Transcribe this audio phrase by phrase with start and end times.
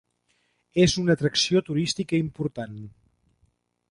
[0.83, 2.83] És una atracció turística important.